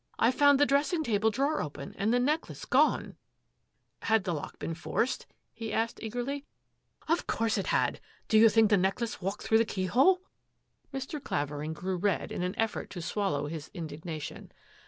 [0.17, 3.17] I found the dressing table drawer open and the necklace gone.""
[4.09, 6.43] Had the lock been forced.'*" he asked eagerly."
[7.07, 8.01] Of course it had.
[8.27, 10.97] Did you think the neck lace walked through the keyhole?" 10 THAT AFFAIR AT THE
[10.97, 11.23] MA Mr.
[11.23, 14.51] Clavering grew red in an effort his indignation.